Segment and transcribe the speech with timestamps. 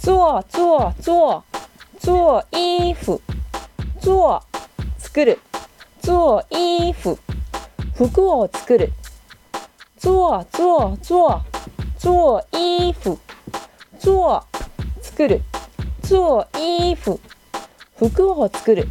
[0.00, 1.44] 做做做
[1.98, 3.20] 做衣服
[4.00, 4.42] 做
[4.98, 5.38] 作る。
[6.00, 7.18] 做衣服
[7.94, 8.92] 服を作る。
[9.98, 11.42] 做做做
[11.98, 13.18] 做衣服
[13.98, 14.42] 做
[15.02, 15.42] 作る。
[16.02, 17.20] 做衣服
[17.98, 18.88] 服を作る。